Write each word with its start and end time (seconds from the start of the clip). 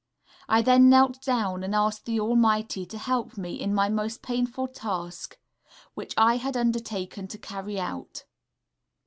I 0.49 0.63
then 0.63 0.89
knelt 0.89 1.21
down 1.21 1.61
and 1.63 1.75
asked 1.75 2.05
the 2.07 2.19
Almighty 2.19 2.87
to 2.87 2.97
help 2.97 3.37
me 3.37 3.53
in 3.61 3.71
my 3.71 3.87
most 3.87 4.23
painful 4.23 4.69
task, 4.69 5.37
which 5.93 6.15
I 6.17 6.37
had 6.37 6.57
undertaken 6.57 7.27
to 7.27 7.37
carry 7.37 7.79
out.... 7.79 8.23